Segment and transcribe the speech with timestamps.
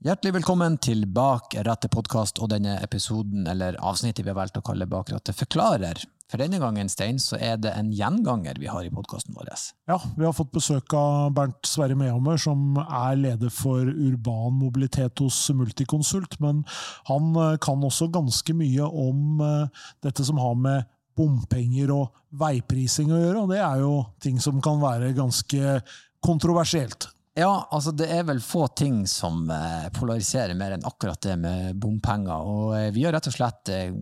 [0.00, 4.62] Hjertelig velkommen til Bak rattet podkast og denne episoden, eller avsnittet vi har valgt å
[4.64, 6.00] kalle Bak rattet forklarer.
[6.32, 9.50] For denne gangen, Stein, så er det en gjenganger vi har i podkasten vår.
[9.92, 15.20] Ja, vi har fått besøk av Bernt Sverre Mehammer, som er leder for urban mobilitet
[15.20, 16.38] hos Multiconsult.
[16.40, 16.64] Men
[17.12, 22.08] han eh, kan også ganske mye om eh, dette som har med bompenger og
[22.40, 23.94] veiprising å gjøre, og det er jo
[24.24, 25.80] ting som kan være ganske
[26.24, 27.10] kontroversielt.
[27.40, 31.78] Ja, altså det er vel få ting som eh, polariserer mer enn akkurat det med
[31.80, 32.44] bompenger.
[32.44, 33.94] Og eh, vi har rett og slett eh,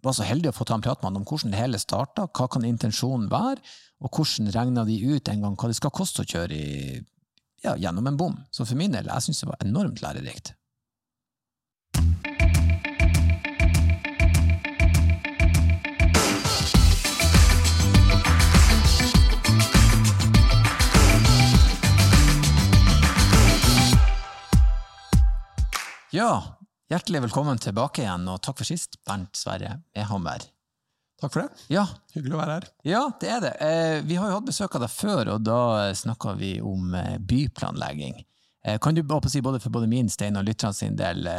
[0.00, 2.28] var så heldige å få ta en prat med han om hvordan det hele starta,
[2.32, 3.60] hva kan intensjonen være,
[4.00, 7.02] og hvordan regna de ut en gang hva det skal koste å kjøre i,
[7.66, 8.38] ja, gjennom en bom.
[8.54, 10.54] Så for min del, jeg syns det var enormt lærerikt.
[26.12, 26.58] Ja,
[26.90, 30.42] hjertelig velkommen tilbake igjen, og takk for sist, Bernt Sverre Ehammer.
[31.22, 31.66] Takk for det.
[31.70, 31.84] Ja.
[32.16, 32.66] Hyggelig å være her.
[32.82, 33.52] Ja, det er det.
[33.62, 35.60] Eh, vi har jo hatt besøk av deg før, og da
[35.94, 38.18] snakka vi om eh, byplanlegging.
[38.66, 41.30] Eh, kan du si, både for både min, Stein og lytterne sin del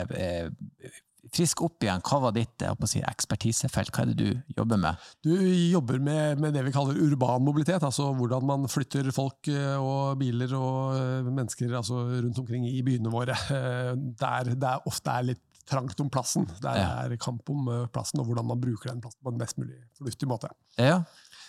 [1.32, 2.02] frisk opp igjen.
[2.04, 3.92] Hva var ditt si, ekspertisefelt?
[3.94, 5.06] Hva er det du jobber med?
[5.24, 7.84] Du jobber med, med, det vi kaller urban mobilitet.
[7.84, 12.82] altså Hvordan man flytter folk eh, og biler og eh, mennesker altså rundt omkring i
[12.86, 13.38] byene våre.
[13.56, 13.94] Eh,
[14.24, 16.50] der det ofte er litt trangt om plassen.
[16.64, 16.90] Der ja.
[17.06, 20.28] er kamp om plassen, og hvordan man bruker den plassen på en mest mulig fornuftig
[20.28, 20.52] måte.
[20.82, 21.04] Ja,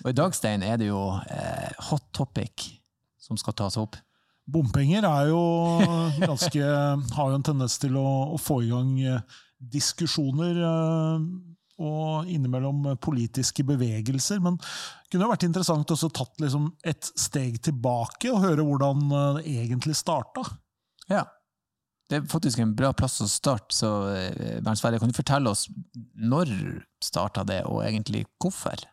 [0.04, 2.70] og I dag Stein, er det jo eh, hot topic
[3.22, 3.98] som skal tas opp.
[4.52, 5.42] Bompenger er jo
[6.22, 6.62] ganske,
[7.16, 8.92] har jo en tendens til å, å få i gang
[9.72, 11.26] diskusjoner eh,
[11.82, 14.40] og innimellom politiske bevegelser.
[14.44, 19.38] Men det kunne vært interessant å tatt liksom et steg tilbake og høre hvordan eh,
[19.38, 20.44] det egentlig starta.
[21.10, 21.26] Ja.
[22.10, 23.72] Det er faktisk en bra plass å starte.
[23.74, 25.68] så eh, Bernt Sverre, Kan du fortelle oss
[26.14, 26.50] når
[27.02, 28.84] starta det, og egentlig hvorfor?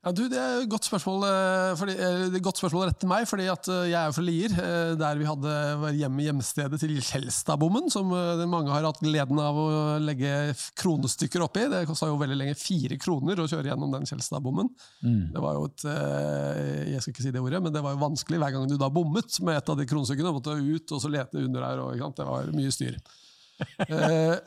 [0.00, 3.26] Ja, du, Det er et godt spørsmål, eh, fordi, eh, godt spørsmål rett til meg,
[3.28, 4.54] fordi at eh, jeg er fra Lier.
[4.96, 9.68] Der vi hadde var hjemme hjemstedet til Kjelstadbommen, som mange har hatt gleden av å
[10.00, 11.68] legge kronestykker oppi.
[11.68, 14.72] Det kosta jo veldig lenge fire kroner å kjøre gjennom den Kjelstadbommen.
[15.04, 15.24] Mm.
[15.34, 18.40] Det var jo et Jeg skal ikke si det ordet, men det var jo vanskelig
[18.40, 20.32] hver gang du da bommet med et av de kronestykkene.
[20.32, 21.84] Måtte ut og så lete under der.
[21.84, 22.96] Og, det var mye styr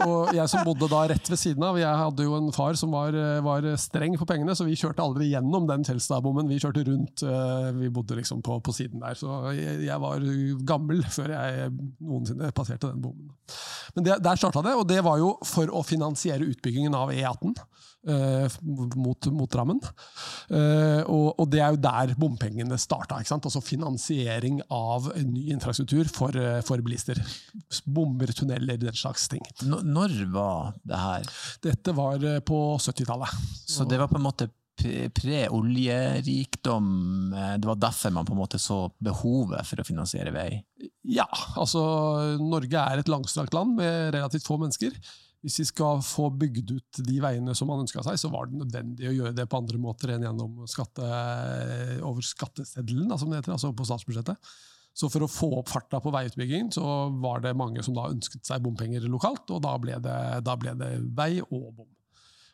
[0.08, 2.94] og jeg som bodde da rett ved siden av, jeg hadde jo en far som
[2.96, 6.50] var, eh, var streng på pengene, så vi kjørte aldri gjennom den Kjelstadbommen.
[6.52, 7.24] Vi kjørte rundt.
[7.28, 9.18] Eh, vi bodde liksom på, på siden der.
[9.20, 10.26] Så jeg, jeg, var
[10.68, 11.72] gammel før jeg
[12.04, 13.32] noensinne passerte den bommen.
[13.96, 17.56] Men det, der starta det, og det var jo for å finansiere utbyggingen av E18.
[18.04, 19.80] Uh, mot, mot, Drammen.
[20.52, 23.22] Uh, og, og, det er jo der bompengene starta.
[23.24, 27.22] Altså finansiering av ny infrastruktur for, uh, for bilister.
[27.88, 29.44] Bomber, tunneler, den slags ting.
[29.64, 31.32] N når var det her?
[31.64, 33.32] Dette var på 70-tallet.
[33.72, 34.50] Så det var på en måte
[35.14, 36.88] pre-oljerikdom?
[37.62, 40.50] Det var derfor man på en måte så behovet for å finansiere vei?
[41.08, 41.80] Ja, altså
[42.42, 44.92] Norge er et langstrakt land med relativt få mennesker
[45.44, 48.62] hvis vi skal få bygd ut de veiene som man ønska seg, så var det
[48.62, 51.08] nødvendig å gjøre det på andre måter enn gjennom skatte,
[52.08, 54.54] over skatteseddelen, som det heter, altså på statsbudsjettet.
[54.94, 56.86] Så for å få opp farta på veiutbyggingen, så
[57.20, 60.78] var det mange som da ønsket seg bompenger lokalt, og da ble det, da ble
[60.80, 61.90] det vei og bom.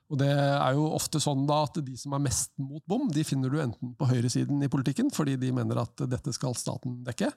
[0.09, 3.21] Og det er jo ofte sånn da at De som er mest mot bom, de
[3.27, 7.29] finner du enten på høyresiden i politikken, fordi de mener at dette skal staten dekke,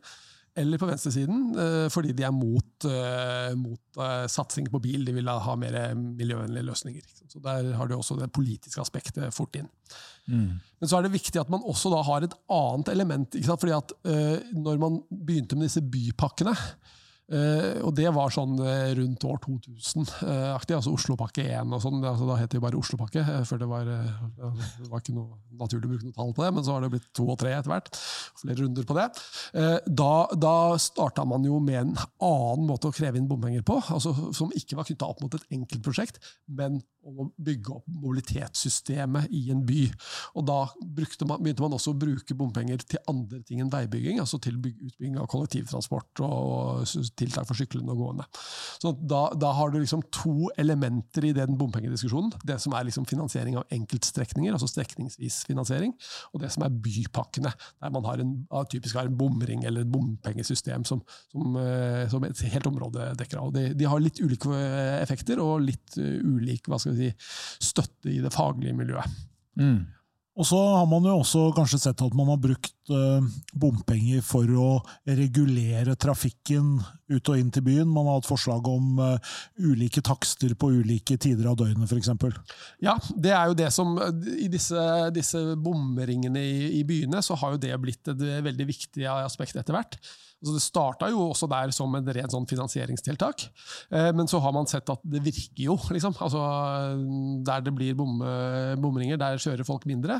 [0.54, 5.04] eller på venstresiden, eh, fordi de er mot, eh, mot eh, satsing på bil.
[5.04, 7.02] De vil ha mer miljøvennlige løsninger.
[7.28, 9.68] Så Der har du også det politiske aspektet fort inn.
[10.28, 10.60] Mm.
[10.80, 13.30] Men så er det viktig at man også da har et annet element.
[13.32, 13.92] fordi at
[14.52, 16.54] Når man begynte med disse bypakkene,
[17.87, 22.00] og det var sånn uh, rundt år 2000-aktig, uh, altså Oslopakke 1 og sånn.
[22.00, 25.93] Altså, da het det bare Oslopakke, før det var, det var ikke noe naturlig å
[25.94, 27.91] bruke noe tall på det, men så har det blitt to og tre etter hvert.
[28.43, 29.09] Flere runder på det.
[29.87, 30.12] da
[30.43, 34.52] da starta man jo med en annen måte å kreve inn bompenger på, altså, som
[34.56, 36.20] ikke var knytta opp mot et enkeltprosjekt,
[36.52, 39.85] men om å bygge opp mobilitetssystemet i en by.
[40.38, 40.58] Og Da
[41.26, 45.19] man, begynte man også å bruke bompenger til andre ting enn veibygging, altså til utbygging
[45.19, 46.87] av kollektivtransport og
[47.22, 48.26] tiltak for syklende og gående.
[48.82, 52.34] Så da, da, har du liksom to elementer i den bompengediskusjonen.
[52.48, 55.94] Det som er liksom finansiering av enkeltstrekninger, altså strekningsvis finansiering,
[56.32, 58.34] og det som er bypakkene, der man har en,
[58.72, 61.02] typisk har en bomring eller et bompengesystem som,
[61.32, 63.52] som, eh, som et helt område dekker av.
[63.54, 64.60] De, de, har litt ulike
[65.00, 67.10] effekter og litt eh, ulik hva skal si,
[67.62, 69.20] støtte i det faglige miljøet.
[69.60, 69.82] Mm.
[70.32, 72.72] Og så har man jo også kanskje sett at man har brukt
[73.55, 74.70] bompenger for å
[75.06, 76.81] regulere trafikken
[77.12, 77.90] ut og inn til byen.
[77.90, 82.11] Man har hatt forslag om uh, ulike takster på ulike tider av døgnet, f.eks.
[82.82, 84.82] Ja, det er jo det som I disse,
[85.14, 89.76] disse bomringene i, i, byene så har jo det blitt et veldig viktig aspekt etter
[89.76, 89.99] hvert.
[90.43, 93.44] Altså det starta jo også der som en rent sånn finansieringstiltak,
[93.94, 95.76] eh, men så har man sett at det virker jo.
[95.94, 96.17] Liksom.
[96.19, 96.40] Altså,
[97.46, 98.17] der det blir bom,
[98.82, 100.19] bomringer, der kjører folk mindre.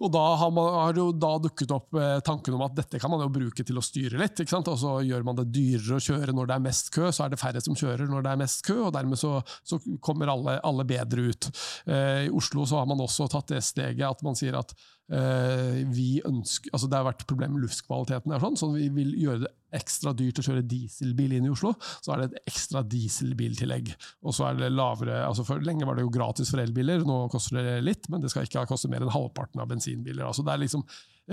[0.00, 3.12] Og da har, man, har jo da dukket opp eh, tanken om at dette kan
[3.12, 4.42] man jo bruke til å styre litt.
[4.56, 7.32] Og så gjør man det dyrere å kjøre når det er mest kø, så er
[7.32, 10.58] det færre som kjører når det er mest kø, og dermed så, så kommer alle,
[10.66, 11.50] alle, bedre ut.
[11.86, 14.74] Eh, I Oslo så har man også tatt det steget at man sier at
[15.10, 19.50] vi ønsker, altså Det har vært problem med luftkvaliteten, sånn, så vi vil gjøre det
[19.74, 21.72] ekstra dyrt å kjøre dieselbil inn i Oslo.
[22.02, 23.92] Så er det et ekstra dieselbiltillegg.
[24.26, 27.22] Og så er det lavere, altså for Lenge var det jo gratis for elbiler, nå
[27.32, 30.26] koster det litt, men det skal ikke koste mer enn halvparten av bensinbiler.
[30.26, 30.86] altså det er liksom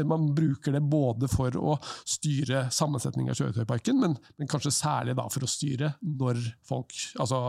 [0.06, 5.26] man bruker det både for å styre sammensetning av kjøretøyparken, men, men, kanskje særlig da
[5.34, 7.40] for å styre når folk altså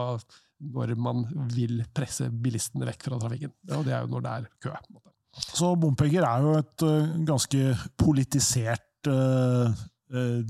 [0.73, 3.53] når man vil presse bilistene vekk fra trafikken.
[3.77, 4.73] Og det er jo når det er kø.
[4.73, 5.13] på en måte.
[5.39, 9.71] Så bompenger er jo et uh, ganske politisert uh,
[10.15, 10.41] uh,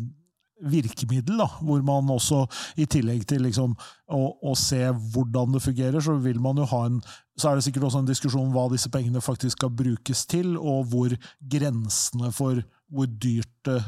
[0.58, 2.42] virkemiddel, da, hvor man også,
[2.82, 3.76] i tillegg til liksom,
[4.10, 4.80] å, å, se
[5.14, 7.00] hvordan det fungerer, så vil man jo ha en
[7.38, 10.56] så er det sikkert også en diskusjon om hva disse pengene faktisk skal brukes til,
[10.58, 12.58] og hvor grensene for
[12.90, 13.78] hvor dyrt det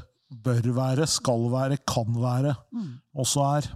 [0.45, 2.93] bør være, skal være, kan være, mm.
[3.19, 3.71] også er.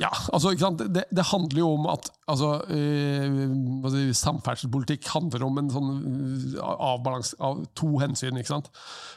[0.00, 5.90] Ja, altså, det, det, handler jo om at altså, øh, Samferdselspolitikk handler om en sånn
[6.54, 8.38] eh, avbalans av to hensyn.
[8.38, 8.70] ikke sant?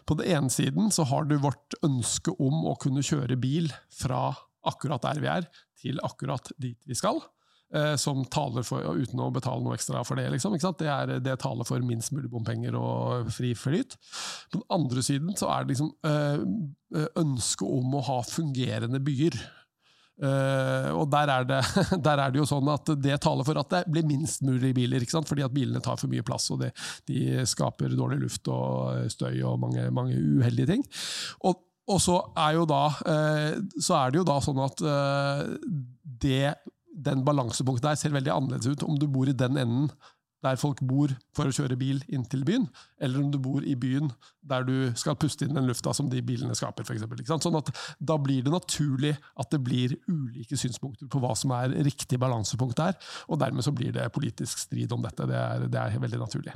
[0.09, 4.31] På den ene siden så har du vårt ønske om å kunne kjøre bil fra
[4.67, 5.47] akkurat der vi er,
[5.83, 7.19] til akkurat dit vi skal.
[7.73, 10.29] Øh, som taler for, Uten å betale noe ekstra for det.
[10.35, 13.97] Liksom, det, er, det taler for minst mulig bompenger og fri flyt.
[14.51, 15.91] På den andre siden så er det liksom
[17.17, 19.41] ønsket om å ha fungerende byer.
[20.21, 21.59] Uh, og der er, det,
[22.05, 25.05] der er, det, jo sånn at det taler for at det blir minst mulig biler.
[25.09, 26.71] Fordi at bilene tar for mye plass, og det,
[27.09, 30.85] de skaper dårlig luft og støy og mange, mange uheldige ting.
[31.43, 34.85] Og, og, så er da uh, så er det jo da sånn at
[36.23, 36.53] det,
[36.93, 39.89] den balansepunktet der ser veldig annerledes ut om du bor i den enden
[40.43, 42.67] der folk bor for å kjøre bil inn til byen,
[43.01, 44.11] eller om du bor i byen
[44.43, 46.85] der du skal puste inn den lufta som de bilene skaper.
[46.87, 47.71] For eksempel, sånn at
[48.03, 52.77] Da blir det naturlig at det blir ulike synspunkter på hva som er riktig balansepunkt
[52.77, 52.97] der,
[53.29, 55.27] og dermed så blir det politisk strid om dette.
[55.29, 56.53] Det er, det er veldig naturlig.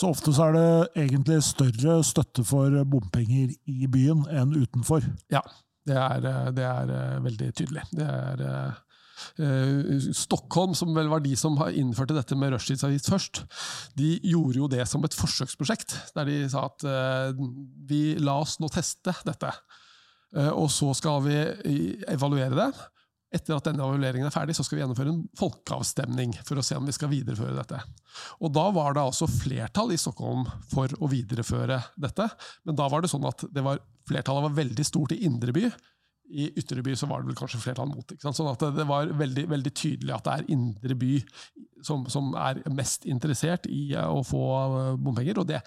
[0.00, 0.68] Så ofte så er det
[1.04, 5.04] egentlig større støtte for bompenger i byen enn utenfor?
[5.30, 5.44] Ja,
[5.86, 7.84] det er, det er veldig tydelig.
[7.92, 8.72] Det er Eh,
[10.16, 13.42] Stockholm, som vel var de som innførte dette med rushtidsavgift først,
[13.98, 15.96] de gjorde jo det som et forsøksprosjekt.
[16.16, 17.44] Der de sa at eh,
[17.90, 19.52] vi la oss nå teste dette.
[20.36, 21.36] Eh, og så skal vi
[22.10, 22.70] evaluere det.
[23.30, 26.74] Etter at denne evalueringen er ferdig, så skal vi gjennomføre en folkeavstemning for å se
[26.78, 27.78] om vi skal videreføre dette.
[28.42, 32.26] Og Da var det altså flertall i Stockholm for å videreføre dette.
[32.66, 33.78] Men da var det sånn at det var,
[34.10, 35.68] flertallet var veldig stort i indre by,
[36.30, 38.04] i ytre by så var det vel kanskje flertall mot.
[38.06, 38.38] Ikke sant?
[38.38, 41.12] Sånn at det var veldig, veldig tydelig at det er indre by
[41.86, 45.40] som, som, er mest interessert i eh, å få eh, bompenger.
[45.42, 45.60] Og det,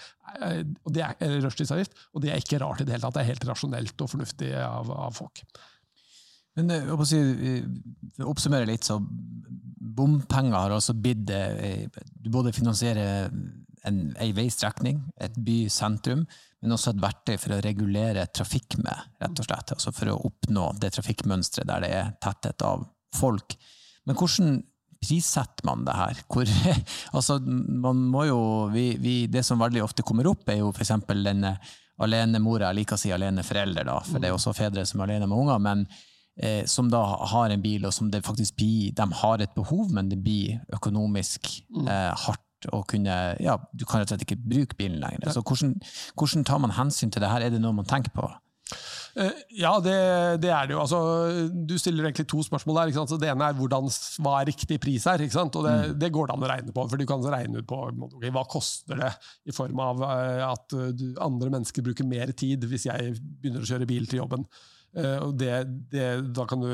[0.86, 3.18] og det er rushtidsavgift, og det er ikke rart i det hele tatt.
[3.18, 5.44] Det er helt rasjonelt og fornuftig av, av folk.
[6.58, 7.20] Men jeg å si,
[8.22, 9.00] oppsummere litt, så
[9.94, 13.32] bompenger har altså blitt Du både finansierer
[13.88, 16.26] en, en veistrekning, et bysentrum,
[16.64, 19.74] men også et verktøy for å regulere trafikk med, rett og slett.
[19.76, 22.86] Altså for å oppnå det trafikkmønsteret der det er tetthet av
[23.16, 23.58] folk.
[24.08, 24.62] Men hvordan
[25.04, 26.24] prissetter man det her?
[26.32, 26.48] Hvor,
[27.18, 28.40] altså, man må jo,
[28.74, 30.96] vi, vi, det som veldig ofte kommer opp, er jo f.eks.
[31.12, 31.58] denne
[32.04, 35.30] alenemora, jeg liker å si aleneforelder, da, for det er også fedre som er alene
[35.30, 35.60] med unger.
[35.62, 35.86] men
[36.40, 39.92] eh, som da har en bil, og som det faktisk blir De har et behov,
[39.94, 41.88] men det blir økonomisk mm.
[41.88, 45.34] eh, hardt å kunne ja, Du kan rett og slett ikke bruke bilen lenger.
[45.34, 45.76] Så hvordan,
[46.20, 47.44] hvordan, tar man hensyn til det her?
[47.44, 48.30] Er det noe man tenker på?
[49.20, 49.96] Eh, ja, det,
[50.42, 50.82] det, er det jo.
[50.82, 51.00] Altså,
[51.54, 52.94] du stiller egentlig to spørsmål der.
[53.06, 53.90] Så det ene er hvordan,
[54.26, 55.22] hva er riktig pris her?
[55.22, 55.98] Og det, mm.
[56.02, 56.88] det, går det an å regne på.
[56.90, 59.12] For du kan regne ut på okay, hva koster det
[59.50, 60.78] i form av eh, at
[61.24, 64.48] andre mennesker bruker mer tid hvis jeg begynner å kjøre bil til jobben.
[64.94, 65.52] Eh, og det,
[65.90, 66.06] det,
[66.38, 66.70] da kan du,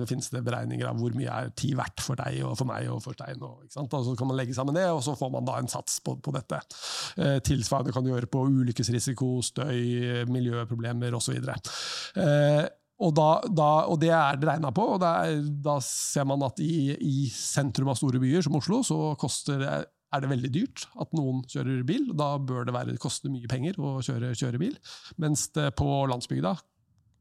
[0.00, 2.90] det finnes det beregninger av hvor mye er tid verdt for deg og for meg
[2.92, 3.42] og for Stein.
[3.42, 6.16] Og, så kan man legge sammen det, og så får man da en sats på,
[6.22, 6.60] på dette.
[7.18, 11.40] Eh, tilsvarende kan du gjøre på ulykkesrisiko, støy, miljøproblemer osv.
[11.40, 12.62] Eh,
[13.02, 15.16] og, da, da, og det er det regna på, og da,
[15.66, 19.64] da ser man at i, i, sentrum av store byer som Oslo så koster
[20.14, 22.06] er det veldig dyrt at noen kjører bil.
[22.14, 24.76] Da bør det koste mye penger å kjøre, kjøre bil.
[25.18, 26.54] Mens det på landsbygda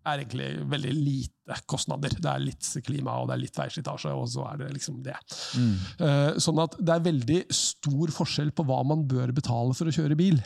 [0.04, 2.16] er egentlig veldig lite kostnader.
[2.20, 5.16] Det er litt klima og det er litt veislitasje, og så er det liksom det.
[5.60, 5.74] Mm.
[6.08, 9.96] Eh, Sånn at det er veldig stor forskjell på hva man bør betale for å
[9.96, 10.42] kjøre bil,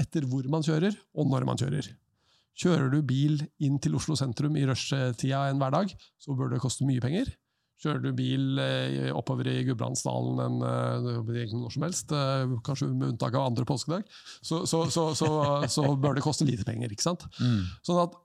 [0.00, 1.88] etter hvor man kjører, og når man kjører.
[2.56, 6.86] Kjører du bil inn til Oslo sentrum i rushtida en hverdag, så bør det koste
[6.88, 7.28] mye penger.
[7.76, 12.14] Kjører du bil eh, oppover i Gudbrandsdalen en, eh, når som helst,
[12.64, 14.06] kanskje med unntak av andre påskedag,
[14.40, 15.28] så, så, så, så,
[15.68, 16.94] så bør det koste lite penger.
[16.94, 17.26] ikke sant?
[17.36, 17.66] Mm.
[17.84, 18.16] Sånn at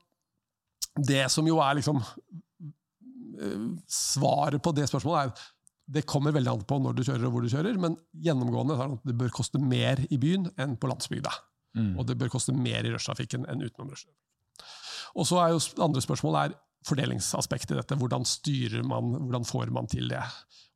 [1.00, 5.50] det som jo er liksom eh, Svaret på det spørsmålet er
[5.92, 8.92] det kommer veldig an på når du kjører og hvor du kjører, men gjennomgående er
[8.92, 11.32] det at det bør koste mer i byen enn på landsbygda.
[11.76, 11.94] Mm.
[11.98, 14.20] Og det bør koste mer i rushtrafikken enn utenom rushtrafikken.
[15.18, 16.54] Og så er jo andre spørsmål er
[16.86, 17.98] fordelingsaspektet i dette.
[17.98, 20.22] Hvordan styrer man, hvordan får man til det?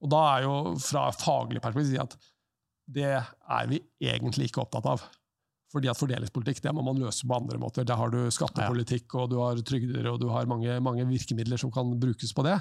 [0.05, 2.19] Og da er jo fra faglig perspektiv at
[2.87, 5.07] det er vi egentlig ikke opptatt av.
[5.73, 7.87] Fordi at fordelingspolitikk det må man løse på andre måter.
[7.87, 11.73] Der har du skattepolitikk, og du har trygder, og du har mange, mange virkemidler som
[11.75, 12.61] kan brukes på det.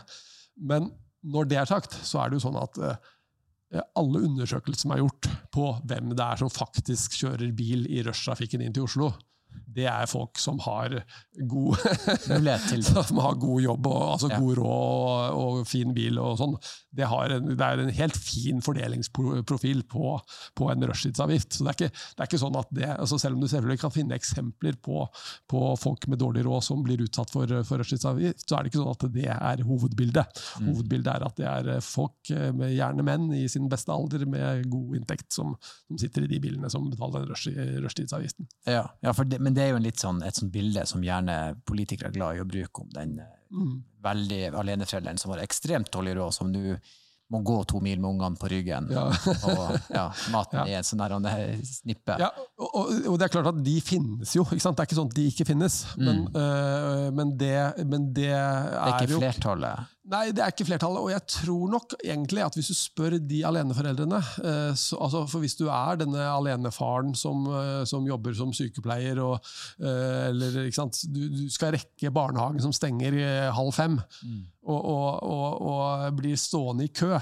[0.57, 0.89] Men
[1.25, 2.97] når det er sagt, så er det jo sånn at eh,
[3.97, 8.65] alle undersøkelser som er gjort på hvem det er som faktisk kjører bil i rushtrafikken
[8.65, 9.11] inn til Oslo,
[9.75, 10.97] det er folk som har
[11.49, 11.81] god,
[13.09, 14.39] som har god jobb og altså Ja.
[14.39, 16.55] god råd og, og fin bil og sånn.
[16.95, 20.15] Det, har en, det er en helt fin fordelingsprofil på,
[20.55, 21.57] på en rushtidsavgift.
[21.57, 23.81] Så det er, ikke, det er ikke sånn at det, altså Selv om du selvfølgelig
[23.81, 25.05] kan finne eksempler på,
[25.51, 28.81] på folk med dårlig råd som blir utsatt for, for rushtidsavgift, så er det ikke
[28.81, 30.41] sånn at det er hovedbildet.
[30.59, 30.69] Mm.
[30.69, 34.67] Hovedbildet er at det er folk, eh, med gjerne menn i sin beste alder med
[34.71, 35.55] god inntekt, som,
[35.87, 37.49] som sitter i de bilene som betaler den rush,
[37.85, 38.49] rushtidsavgiften.
[38.69, 42.09] Ja, ja for det, men det er jo sånn, et sånt bilde som gjerne politikere
[42.11, 43.75] er glad i å bruke om den eh, Mm.
[44.03, 46.75] veldig aleneforelderen som har ekstremt dårlig råd, som nå
[47.31, 49.03] må gå to mil med ungene på ryggen Ja.
[49.49, 50.65] og ja, maten Ja.
[50.65, 51.01] i en sånn
[51.65, 52.17] snippe.
[52.19, 54.43] Ja, og, og, og det er klart at de finnes jo.
[54.45, 54.77] ikke sant?
[54.77, 55.77] Det er ikke sånn at de ikke finnes.
[55.97, 59.94] Men, øh, men, det, men det er, jo det er ikke flertallet.
[60.05, 61.01] Nei, det er ikke flertallet.
[61.01, 65.41] Og jeg tror nok egentlig at hvis du spør de aleneforeldrene øh, så, altså For
[65.41, 69.39] hvis du er denne alenefaren som, øh, som jobber som sykepleier, og,
[69.79, 70.69] øh, eller?
[71.09, 74.41] Du, du skal rekke barnehagen som stenger halv fem, Mm.
[74.65, 77.17] og, og, og, blir stående i kø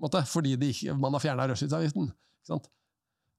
[0.00, 2.10] måte, fordi de, man har fjerna rushtidsavgiften.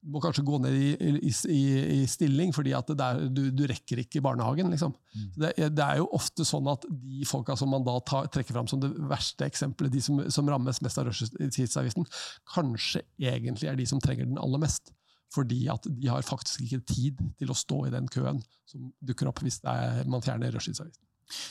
[0.06, 0.90] Må kanskje gå ned i,
[1.28, 1.62] i, i,
[1.96, 4.70] i stilling, fordi at det der, du, du rekker ikke barnehagen.
[4.74, 4.94] liksom.
[5.16, 5.30] Mm.
[5.42, 8.54] Det, er- det er jo ofte sånn at de folka som man da tar, trekker
[8.58, 12.06] fram som det verste eksempelet, de som, som rammes mest av rushtidsavgiften,
[12.54, 14.94] kanskje egentlig er de som trenger den aller mest.
[15.34, 19.28] Fordi at de har faktisk ikke tid til å stå i den køen som dukker
[19.32, 21.02] opp hvis er, man fjerner rushtidsavgiften.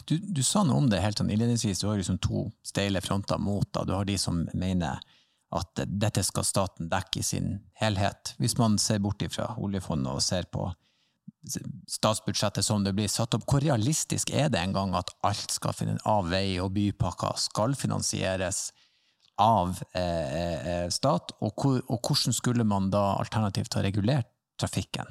[0.07, 1.81] Du, du sa noe om det helt sånn innledningsvis.
[1.83, 3.67] Du har liksom to steile fronter mot.
[3.75, 3.83] Da.
[3.85, 5.03] Du har de som mener
[5.55, 8.35] at dette skal staten dekke i sin helhet.
[8.43, 10.69] Hvis man ser bort fra oljefondet og ser på
[11.91, 15.77] statsbudsjettet som det blir satt opp, hvor realistisk er det en gang at alt skal
[15.77, 18.71] finne av vei og bypakker skal finansieres
[19.41, 24.31] av eh, eh, stat, og, hvor, og hvordan skulle man da alternativt ha regulert
[24.61, 25.09] trafikken?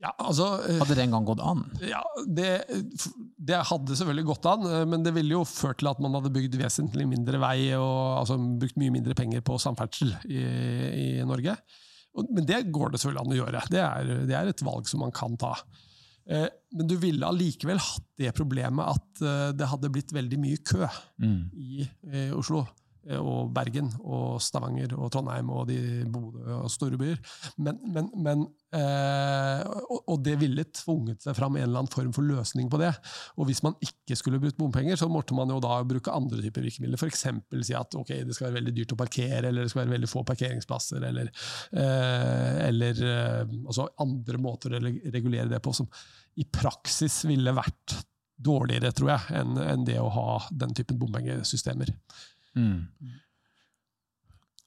[0.00, 0.46] Ja, altså...
[0.64, 1.58] eh, Hadde det en gang gått an?
[1.84, 2.46] Ja, det,
[3.36, 6.32] det hadde selvfølgelig gått an, eh, men det ville jo ført til at man hadde
[6.32, 11.56] bygd vesentlig mindre vei og altså, brukt mye mindre penger på samferdsel i, i Norge.
[12.16, 13.64] Og- Men det går det selvfølgelig an å gjøre.
[13.70, 15.52] Det er, det er et valg som man kan ta.
[16.30, 20.64] Eh, Men du ville allikevel hatt det problemet at eh, det hadde blitt veldig mye
[20.64, 20.88] kø
[21.20, 21.50] Mm.
[21.60, 22.64] i eh, Oslo
[23.18, 25.78] og Bergen og Stavanger og Trondheim og de
[26.10, 27.18] Bodø og store byer.
[27.58, 28.44] Men, men, men
[28.76, 32.80] eh, og, og det ville tvunget seg fram en eller annen form for løsning på
[32.82, 32.92] det.
[33.38, 36.66] Og hvis man ikke skulle brukt bompenger, så måtte man jo da bruke andre typer
[36.66, 37.00] virkemidler.
[37.00, 37.26] F.eks.
[37.66, 40.10] si at ok, det skal være veldig dyrt å parkere, eller det skal være veldig
[40.10, 41.32] få parkeringsplasser, eller,
[41.72, 45.90] eh, eller eh, altså andre måter å regulere det på som
[46.40, 47.98] i praksis ville vært
[48.40, 50.28] dårligere, tror jeg, enn enn det å ha
[50.62, 51.92] den typen bompengesystemer.
[52.56, 52.86] Mm.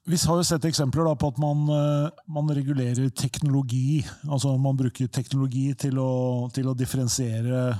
[0.04, 4.04] Vi har jo sett eksempler på at man, eh, man regulerer teknologi.
[4.28, 7.70] Altså man bruker teknologi til å, til å differensiere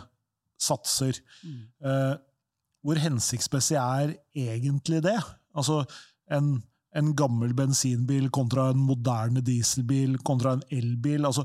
[0.60, 1.20] satser.
[1.84, 2.14] Eh,
[2.84, 5.18] hvor hensiktsmessig er egentlig det?
[5.56, 5.82] Altså
[6.32, 6.62] en,
[6.96, 11.28] en gammel bensinbil kontra en moderne dieselbil kontra en elbil.
[11.28, 11.44] Altså,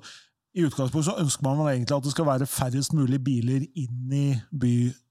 [0.56, 4.26] I utgangspunktet så ønsker man egentlig at det skal være færrest mulig biler inn i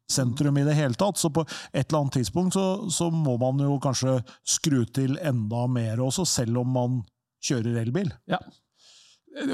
[0.08, 1.18] bysentrum i det hele tatt.
[1.18, 5.66] Så på et eller annet tidspunkt så, så må man jo kanskje skru til enda
[5.68, 7.04] mer også, selv om man
[7.44, 8.10] kjører elbil.
[8.26, 8.40] Ja.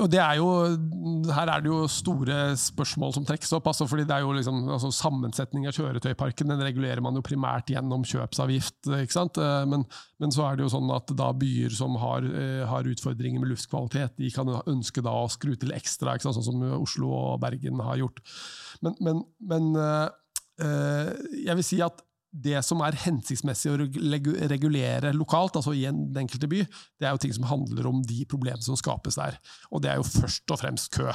[0.00, 0.46] og det er jo,
[1.34, 3.66] her er det jo store spørsmål som trekkes opp.
[3.68, 7.68] Altså fordi det er jo liksom, altså Sammensetning av kjøretøyparken den regulerer man jo primært
[7.74, 8.78] gjennom kjøpsavgift.
[9.02, 9.36] ikke sant?
[9.36, 9.84] Eh, men,
[10.22, 13.52] men, så er det jo sånn at da byer som har, eh, har, utfordringer med
[13.52, 16.40] luftkvalitet, de kan ønske da å skru til ekstra, ikke sant?
[16.40, 18.24] sånn som Oslo og Bergen har gjort.
[18.84, 20.08] Men, men, men øh,
[20.58, 22.02] jeg vil si at
[22.34, 26.64] det som er hensiktsmessig å regulere lokalt, altså i en enkelte by,
[26.98, 29.38] det er jo ting som handler om de problemene som skapes der.
[29.70, 31.12] Og det er jo først og fremst kø.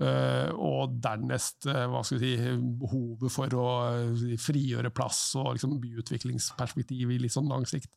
[0.00, 3.66] Uh, og dernest uh, hva skal vi si, behovet for å
[4.40, 7.90] frigjøre plass og liksom, byutviklingsperspektiv i litt sånn lang sikt.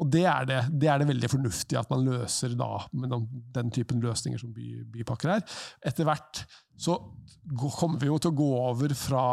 [0.00, 3.12] Og det er det, det er det, veldig fornuftig at man løser da med
[3.54, 5.44] den typen løsninger som by, bypakker er.
[5.86, 6.42] Etter hvert
[6.80, 6.96] så
[7.76, 9.24] kommer vi jo til å gå over fra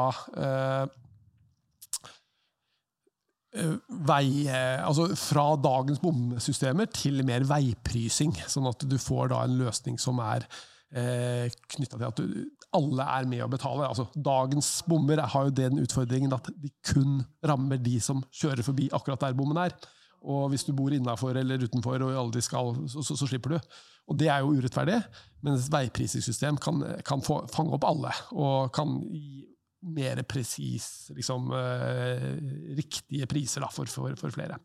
[3.58, 3.74] Eh,
[4.08, 9.58] vei, eh, altså fra dagens bomsystemer til mer veiprising, sånn at du får da en
[9.62, 10.46] løsning som er
[10.92, 12.44] eh, knytta til at du,
[12.78, 13.88] alle er med å betale.
[13.88, 18.90] Altså, dagens bommer har jo den utfordringen at de kun rammer de som kjører forbi
[18.94, 19.74] akkurat der bommen er.
[20.26, 23.76] Og hvis du bor innafor eller utenfor, og aldri skal, så, så, så, slipper du.
[24.08, 24.98] Og det er jo urettferdig,
[25.46, 29.46] mens veiprisingssystem kan, kan få, fange opp alle, og kan gi
[29.88, 32.30] mer presis, liksom, eh,
[32.78, 34.58] riktige priser da, for, for, for, flere.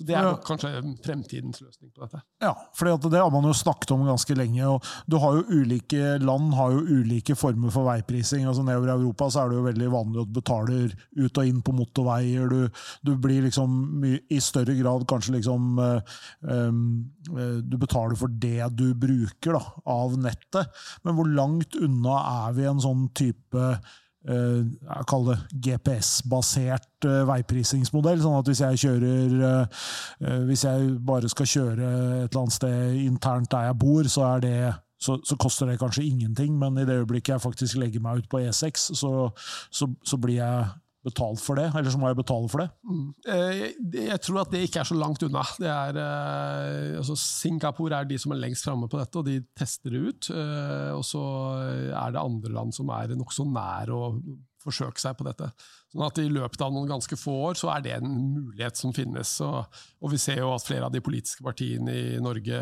[0.00, 0.70] Så Det er nok kanskje
[1.04, 2.22] fremtidens løsning på dette.
[2.40, 4.64] Ja, for det har man jo snakket om ganske lenge.
[4.64, 8.46] og du har jo Ulike land har jo ulike former for veiprising.
[8.46, 11.52] altså Nedover i Europa så er det jo veldig vanlig at du betaler ut og
[11.52, 12.48] inn på motorveier.
[12.48, 16.82] Du, du blir liksom i større grad kanskje liksom um,
[17.68, 20.84] Du betaler for det du bruker da, av nettet.
[21.04, 23.74] Men hvor langt unna er vi en sånn type
[24.28, 28.20] jeg kaller det GPS-basert uh, veiprisingsmodell.
[28.20, 29.86] sånn at hvis jeg kjører uh,
[30.48, 31.88] Hvis jeg bare skal kjøre
[32.24, 34.58] et eller annet sted internt der jeg bor, så, er det,
[35.00, 38.28] så, så koster det kanskje ingenting, men i det øyeblikket jeg faktisk legger meg ut
[38.28, 39.14] på E6, så,
[39.72, 40.68] så, så blir jeg
[41.06, 42.68] betalt for det, eller så må jeg betale for det?
[42.84, 43.06] Mm.
[43.32, 43.62] Eh,
[44.10, 45.44] jeg tror at det ikke er så langt unna.
[45.64, 49.96] Er, eh, altså Singapore er de som er lengst framme på dette, og de tester
[49.96, 50.30] det ut.
[50.34, 51.24] Eh, og så
[51.88, 54.04] er det andre land som er nokså nær å
[54.60, 55.48] forsøke seg på dette.
[55.90, 58.92] Sånn at I løpet av noen ganske få år så er det en mulighet som
[58.94, 59.32] finnes.
[59.46, 62.60] Og, og, Vi ser jo at flere av de politiske partiene i Norge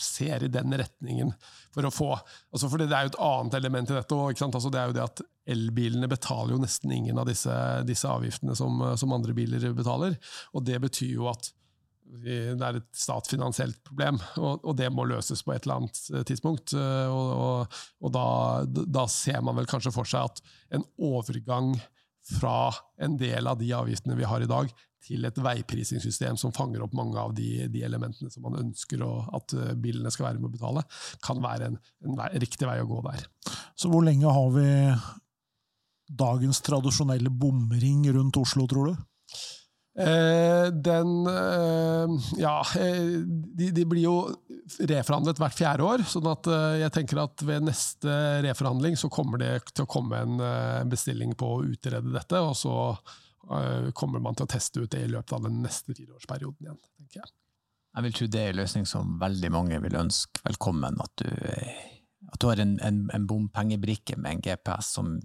[0.00, 1.34] ser i den retningen.
[1.74, 2.14] For å få,
[2.50, 4.16] altså for Det er jo et annet element i dette.
[4.16, 7.54] Og, altså det er jo det at Elbilene betaler jo nesten ingen av disse,
[7.88, 10.18] disse avgiftene som, som, andre biler betaler.
[10.54, 11.52] og Det betyr jo at
[12.10, 16.74] det er et statsfinansielt problem, og, og, det må løses på et eller annet tidspunkt.
[16.74, 18.26] Og, og, og da,
[18.66, 20.42] da, ser man vel kanskje for seg at
[20.74, 21.76] en overgang
[22.26, 26.82] fra en del av de avgiftene vi har i dag, til et veiprisingssystem som fanger
[26.84, 30.50] opp mange av de, de elementene som man ønsker at eh, bilene skal være med
[30.50, 30.84] å betale,
[31.24, 33.24] kan være en, en vei, riktig vei å gå der.
[33.78, 34.68] Så hvor lenge har vi
[36.10, 39.06] dagens tradisjonelle bomring rundt Oslo, tror du?
[39.98, 44.16] Eh, den eh, Ja, eh, de, de, blir jo
[44.78, 46.04] reforhandlet hvert fjerde år.
[46.06, 46.46] sånn at
[46.78, 48.14] jeg tenker at ved neste
[48.46, 52.76] reforhandling så kommer det til å komme en bestilling på å utrede dette, og så
[53.96, 56.76] kommer man til å teste ut det i løpet av den neste fireårsperioden igjen.
[57.00, 57.32] tenker Jeg
[57.96, 61.00] Jeg vil tro det er en løsning som veldig mange vil ønske velkommen.
[61.02, 61.26] At du,
[62.30, 65.16] at du har en, en, en bompengebrikke med en GPS som,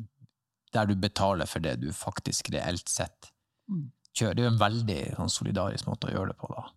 [0.76, 3.32] der du betaler for det du faktisk reelt sett
[4.16, 4.36] kjører.
[4.36, 6.68] Det er jo en veldig sånn, solidarisk måte å gjøre det på, da.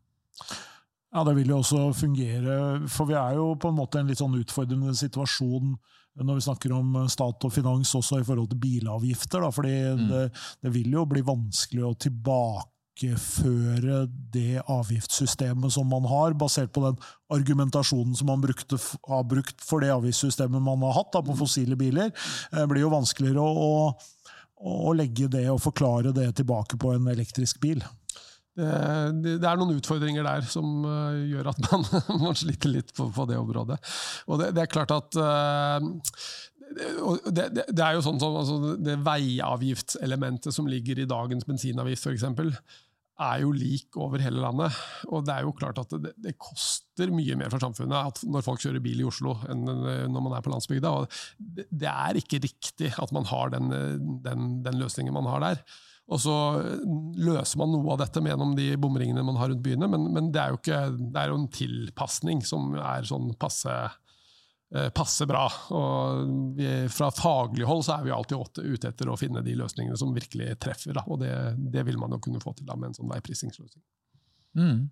[1.14, 2.56] Ja, det vil jo også fungere,
[2.92, 5.72] for vi er jo på en måte en litt sånn utfordrende situasjon
[6.18, 9.44] når vi snakker om stat og finans også i forhold til bilavgifter.
[9.44, 10.04] Da, fordi mm.
[10.10, 10.22] det,
[10.64, 11.94] det, vil jo bli vanskelig å
[12.98, 16.98] tilbakeføre det avgiftssystemet som man har, basert på den
[17.30, 21.76] argumentasjonen som man brukte, har brukt for det avgiftssystemet man har hatt da, på fossile
[21.76, 22.10] biler.
[22.52, 23.98] Det blir jo vanskeligere å, å
[24.58, 27.78] å legge det og forklare det tilbake på en elektrisk bil.
[28.58, 31.84] Det, er noen utfordringer der som uh, gjør at man,
[32.24, 33.78] man sliter litt på, på, det området.
[34.26, 35.78] Og det, det er klart at uh,
[37.30, 42.26] det, det, er jo sånn som altså, det veiavgiftselementet som ligger i dagens bensinavgift, f.eks
[43.18, 44.76] er jo lik over hele landet.
[45.10, 48.62] Og det er jo klart at det, det, koster mye mer for samfunnet når folk
[48.62, 50.94] kjører bil i Oslo enn når man er på landsbygda.
[50.94, 53.70] Og det, er ikke riktig at man har den,
[54.24, 55.62] den, den, løsningen man har der.
[56.08, 56.34] Og så
[57.20, 60.40] løser man noe av dette gjennom de bomringene man har rundt byene, men, men det,
[60.40, 63.74] er ikke, det er jo en tilpasning som er sånn passe
[64.74, 65.46] Eh, passer bra.
[65.72, 69.96] Og vi, fra faglig hold så er vi alltid ute etter å finne de løsningene
[69.96, 70.92] som virkelig treffer.
[70.96, 71.06] Da.
[71.08, 71.32] Og det,
[71.72, 73.84] det, vil man jo kunne få til da, med en sånn veiprisingsløsning.
[74.58, 74.82] Mm.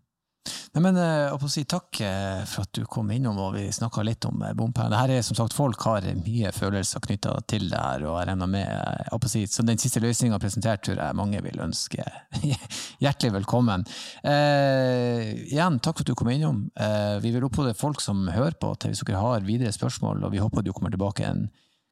[0.77, 4.03] Nei, men jeg å si Takk eh, for at du kom innom og vi snakka
[4.07, 4.93] litt om eh, bompenger.
[4.93, 8.29] Det her er som sagt, Folk har mye følelser knytta til det her, og jeg
[8.31, 12.05] regner med å si, så Den siste løsninga presentert tror jeg mange vil ønske
[13.05, 13.87] hjertelig velkommen.
[14.27, 16.67] Eh, igjen, takk for at du kom innom.
[16.77, 20.37] Eh, vi vil oppfordre folk som hører på, til hvis dere har videre spørsmål, og
[20.37, 21.47] vi håper du kommer tilbake en,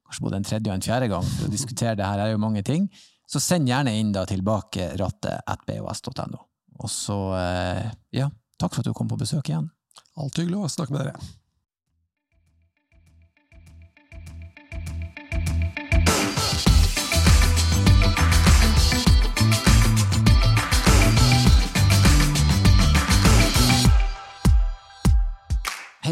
[0.05, 2.27] kanskje både en tredje og en fjerde gang for å diskutere det her.
[2.27, 2.88] Er jo mange ting.
[3.31, 6.45] Så send gjerne inn da tilbake rattet at bos.no.
[6.85, 8.29] Og så, eh, ja
[8.64, 9.66] Takk for at du kom på besøk igjen.
[10.16, 11.18] Alltid hyggelig å snakke med dere.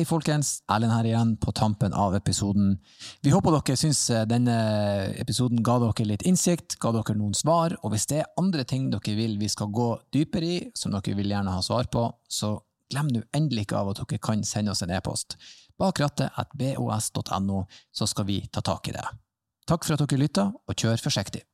[0.03, 0.49] Hei, folkens.
[0.67, 2.73] Erlend her igjen på tampen av episoden.
[3.23, 4.57] Vi håper dere syns eh, denne
[5.23, 8.89] episoden ga dere litt innsikt, ga dere noen svar, og hvis det er andre ting
[8.91, 12.51] dere vil vi skal gå dypere i, som dere vil gjerne ha svar på, så
[12.91, 15.39] glem nå endelig ikke av at dere kan sende oss en e-post.
[15.79, 17.63] Bak rattet at bos.no,
[17.95, 19.07] så skal vi ta tak i det.
[19.71, 21.47] Takk for at dere lytta, og kjør forsiktig.